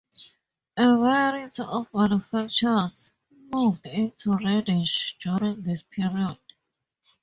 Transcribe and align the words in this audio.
A 0.77 0.97
variety 0.97 1.61
of 1.61 1.93
manufacturers 1.93 3.11
moved 3.53 3.85
into 3.85 4.35
Reddish 4.35 5.15
during 5.19 5.61
this 5.61 5.83
period. 5.83 6.39